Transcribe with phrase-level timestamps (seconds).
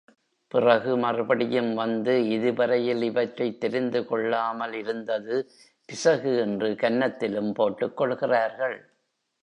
[0.47, 5.47] பிறகு மறுபடியும் வந்து, இதுவரையில் இவற்றைத் தெரிந்து கொள்ளாமல் இருந்தது
[5.85, 8.89] பிசகு என்று கன்னத்திலும் போட்டுக் கொள்கிறார்கள்.